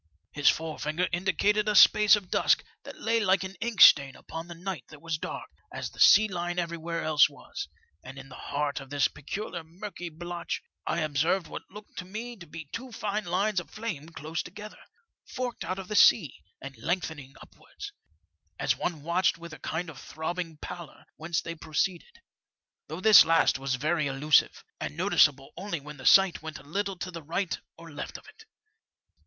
His 0.31 0.49
forefinger 0.49 1.07
indicated 1.11 1.69
a 1.69 1.75
space 1.75 2.15
of 2.15 2.31
dusk 2.31 2.63
that 2.85 2.95
la^y 2.95 3.23
like 3.23 3.43
an 3.43 3.53
ink 3.61 3.81
stain 3.81 4.15
upon 4.15 4.47
the 4.47 4.55
night 4.55 4.85
that 4.87 4.99
was 4.99 5.19
dark, 5.19 5.47
as 5.71 5.91
the 5.91 5.99
sea 5.99 6.27
line 6.27 6.57
everywhere 6.57 7.03
else 7.03 7.29
was; 7.29 7.67
and 8.03 8.17
in 8.17 8.27
the 8.27 8.33
heart 8.49 8.79
of 8.79 8.89
this 8.89 9.07
peculiar 9.07 9.63
murky 9.63 10.09
blotch 10.09 10.63
I 10.87 11.01
observed 11.01 11.45
what 11.45 11.69
looked 11.69 11.99
to 11.99 12.05
me 12.05 12.35
to 12.37 12.47
be 12.47 12.65
two 12.71 12.91
fine 12.91 13.25
lines 13.25 13.59
of 13.59 13.69
flame 13.69 14.09
close 14.09 14.41
together, 14.41 14.79
forking 15.23 15.69
out 15.69 15.77
of 15.77 15.87
the 15.87 15.95
sea, 15.95 16.33
and 16.59 16.75
lengthening 16.79 17.35
upwards, 17.39 17.93
as 18.57 18.75
one 18.75 19.03
watched 19.03 19.37
with 19.37 19.53
a 19.53 19.59
kind 19.59 19.87
of 19.87 19.99
throbbing 20.01 20.57
pallor 20.57 21.05
whence 21.17 21.41
they 21.41 21.53
proceeded, 21.53 22.19
though 22.87 23.01
this 23.01 23.23
last 23.23 23.59
was 23.59 23.75
very 23.75 24.07
elusive, 24.07 24.63
and 24.79 24.97
noticeable 24.97 25.51
only 25.55 25.79
when 25.79 25.97
the 25.97 26.07
sight 26.07 26.41
went 26.41 26.57
a 26.57 26.63
little 26.63 26.97
to 26.97 27.11
the 27.11 27.21
right 27.21 27.59
or 27.77 27.91
left 27.91 28.17
of 28.17 28.25
it. 28.27 28.45